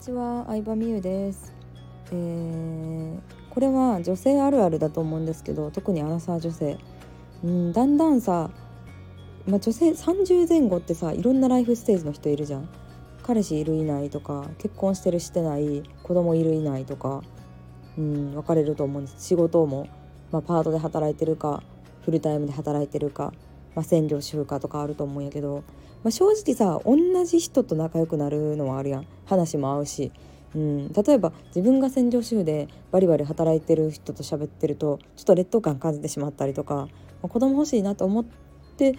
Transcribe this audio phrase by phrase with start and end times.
[0.00, 1.52] ちは、相葉美優です、
[2.10, 3.18] えー、
[3.50, 6.78] これは女性あるあるだと思うんですけど特にアラサー女性。
[7.44, 8.50] うんだんだんさ、
[9.46, 12.68] まあ、女性30前後ってさいろんなライフステージの人いるじゃん。
[13.22, 17.22] 彼氏いるいないとか結婚してるしてない子供いるいないとか
[17.98, 19.28] うん分かれると思うんです。
[19.28, 19.86] 仕事も、
[20.32, 21.62] まあ、パートで働いてるか
[22.04, 23.34] フルタイムで働いてるか、
[23.74, 25.62] まあ、専業主婦かとかあると思うんやけど
[26.02, 29.06] まあ、正直さ同じ人と仲良くなるのはあるやん。
[29.26, 30.10] 話も合うし、
[30.54, 36.88] うん、例えば自分が専業主婦でバリバリ働いてる人と喋ってるとちょっと劣等感感じてしまったりとか、ま
[37.24, 38.24] あ、子供欲しいなと思っ
[38.76, 38.96] て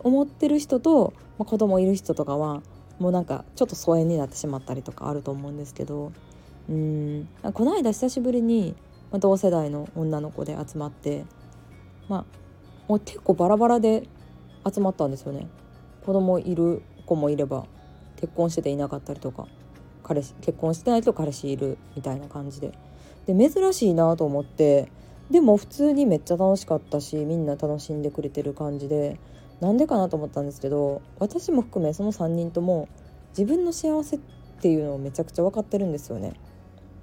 [0.00, 2.62] 思ってる人と、まあ、子供いる人とかは
[2.98, 6.12] もうなんかちょっと疎遠になってしまったりとかあると思うんですけど。
[6.68, 7.28] うん。
[7.52, 8.76] この間久しぶりに、
[9.10, 11.24] まあ、同世代の女の子で集まって
[12.08, 12.24] まあ
[12.90, 14.08] もう結構バラバラで
[14.68, 15.46] 集まったんですよね。
[16.04, 17.66] 子供いる子もいれば
[18.16, 19.46] 結婚してていなかったりとか
[20.02, 22.72] 彼氏結婚してないと彼氏いるみたいな感じで
[23.26, 24.90] で珍しいなと思って
[25.30, 29.20] でも普通にめっちゃ楽しかったしみんな楽しんでくれてる感じで
[29.60, 32.88] なんでかなと思ったんですけど私も含めその3人とも
[33.38, 34.20] 自分の幸せっ
[34.60, 36.32] ていうのをめちゃくちゃ分かってるんですよね。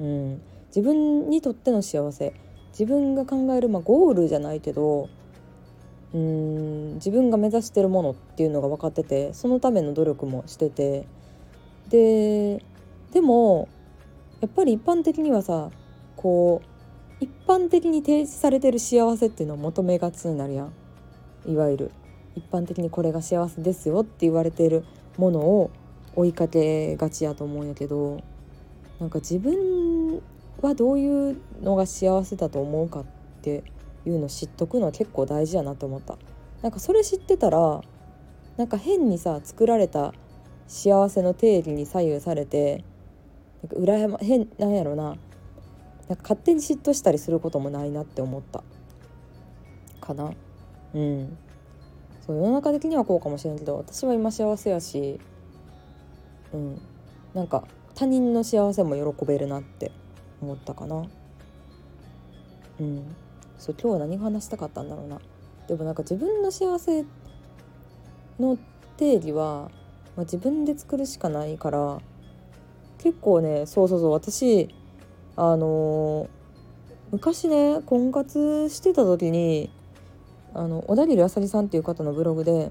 [0.00, 2.32] うん、自分にとっての幸せ
[2.70, 5.10] 自分が考える、まあ、ゴールじゃないけど
[6.14, 11.06] うーん自分が目指してるものっていうのが分かっててそのための努力もしてて。
[11.90, 12.62] で
[13.12, 13.68] でも
[14.40, 15.70] やっぱり一般的にはさ
[16.16, 20.72] こう一般的に提示されてる幸せっていうのを求めがちになるやん。
[21.46, 21.90] いわゆる
[22.34, 24.84] 一般的にこれが幸せですよって言われてる
[25.18, 25.70] ものを
[26.16, 28.20] 追いかけがちやと思うんやけど
[28.98, 30.22] なんか自分
[30.60, 33.04] はどういうのが幸せだと思うかっ
[33.42, 33.62] て
[34.06, 36.18] いうの知っとくのは結構大事やなと思った。
[36.62, 37.82] なんかそれ知ってたら
[38.56, 40.14] なんか変にさ作られた
[40.66, 42.84] 幸せの定義に左右されて
[43.62, 45.16] なんか羨ま変なんやろな。
[46.08, 48.62] なんか勝手に嫉妬したりすることもないなって思った。
[50.00, 50.32] かな。
[50.94, 51.38] うん。
[52.26, 55.20] そう世の中的にはこうかもしれんけど私は今幸せやし
[56.52, 56.80] うん。
[57.34, 59.92] なんか他人の幸せも喜べるなって
[60.40, 61.04] 思ったかな。
[62.80, 63.16] うん。
[63.58, 65.20] そう今日は何話したかったんだろうな
[65.68, 67.04] でもなんか自分の幸せ
[68.38, 68.58] の
[68.96, 69.70] 定義は、
[70.16, 71.98] まあ、自分で作るしかないから
[72.98, 74.74] 結構ねそうそうそう私
[75.36, 76.28] あのー、
[77.12, 79.70] 昔ね婚活してた時に
[80.54, 82.70] あの小田切あさりさんっていう方のブログで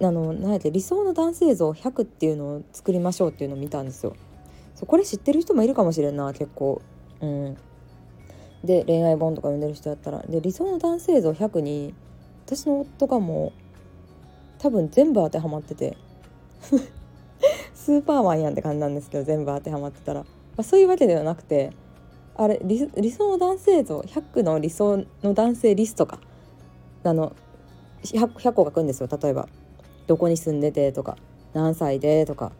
[0.00, 4.16] あの何やって理想の男性像100っていうのを作りましょうっていうのを見たんですよ。
[4.74, 6.80] そうこれ知ってる人もいるかもしれんな結構。
[7.20, 7.56] うん、
[8.64, 10.22] で恋愛本とか読んでる人やったら。
[10.22, 11.94] で理想の男性像100に
[12.46, 15.96] 私の夫がもう多分全部当てはまってて。
[17.74, 20.26] スーパーマンやんって感じなんですけど全部当てはまってたら、ま
[20.58, 21.70] あ、そういうわけではなくて
[22.34, 22.78] あれ理
[23.10, 26.18] 想の男性像100の理想の男性リストか。
[27.02, 27.34] あの
[28.02, 29.48] 100, 100個書くんですよ例えば。
[30.06, 31.16] どこに住んでてとか
[31.52, 32.52] 何歳でとか。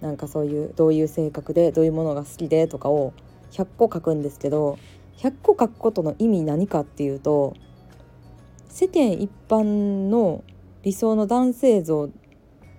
[0.00, 3.12] なんかそういうどういう性格でどういうものが好きでとかを
[3.50, 4.78] 100個書くんですけど
[5.18, 7.54] 100個書くことの意味何かっていうと
[8.68, 10.44] 世間一般の
[10.82, 12.08] 理想の男性像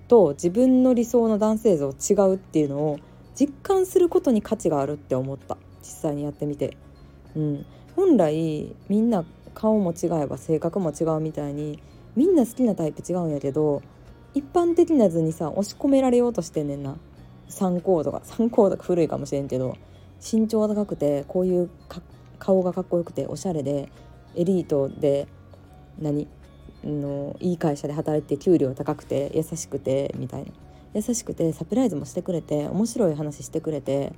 [0.08, 3.00] と自分の理想の男性像違うっていうのを
[3.36, 5.58] 実感することに価値があるって思った。
[5.82, 6.78] 実際にやってみて。
[7.36, 9.24] うん、本来みんな
[9.54, 11.80] 顔も違えば性格も違うみたいに
[12.16, 13.84] みんな好きなタイプ違うんやけど
[14.34, 16.98] 一般的な図にさ押し込められようとしてんねんな。
[17.50, 18.22] 3コードが。
[18.22, 19.78] 3コードが古いかもしれんけど
[20.20, 22.04] 身長高くてこういう格
[22.40, 23.92] 顔がかっこよくておしゃれで
[24.36, 25.28] エリートで
[26.00, 26.28] 何？
[26.84, 30.52] のいい会社で働いて給料高くて優しくてみたいな。
[30.94, 34.12] 優しくてサプライズもしてくれて面白い話してくれて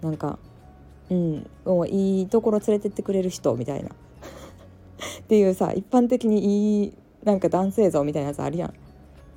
[0.00, 0.38] なんか
[1.10, 1.46] うん
[1.88, 3.90] いいところ連れてってくれる人みたいな。
[5.20, 6.92] っていうさ一般的にいい
[7.24, 8.74] なんか男性像みたいなやつあるやん。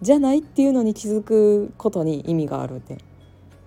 [0.02, 2.98] じゃないっていうのに気づくことに意味があるって。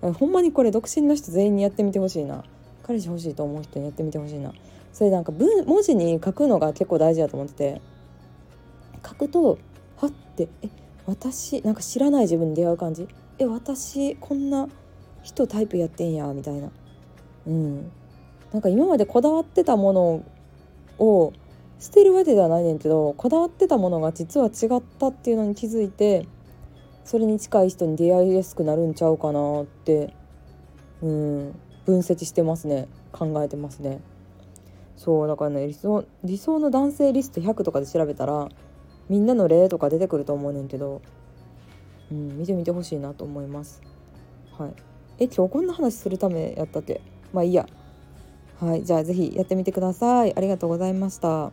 [0.01, 2.45] ほんまにこれ独身の人全員にやってみてほしいな。
[2.89, 4.51] 彼氏欲しいと思う人にやってみてほしいな。
[4.91, 7.81] それなんか文文字に書くのが結構大事だと思ってて。
[9.07, 9.59] 書くと
[9.97, 10.69] はってえ
[11.05, 13.07] 私なんか知らない自分に出会う感じ？
[13.37, 14.67] え私こんな
[15.21, 16.71] 人タイプやってんやみたいな。
[17.45, 17.91] うん。
[18.51, 20.23] なんか今までこだわってたもの
[20.97, 21.33] を
[21.77, 26.25] 捨てるわけではないねんけどこだわってたものが実は違ったっていうのに気づいて
[27.05, 30.15] それに近い人に出会いやすくなるんちゃうかなって。
[31.03, 31.59] うん。
[31.85, 32.87] 分析してますね。
[33.11, 34.01] 考えてますね。
[34.95, 38.49] そうだからね理想理想の男性リスト100とかで調べたら
[39.07, 41.01] みんなの例とか出てくると思うねんけど、
[42.11, 43.81] うん、見てみてほしいなと思います。
[44.57, 44.73] はい。
[45.19, 47.01] え今日こんな話するためやったっけ？
[47.33, 47.65] まあいいや。
[48.59, 50.35] はいじゃあ是非やってみてください。
[50.35, 51.51] ありがとうございました。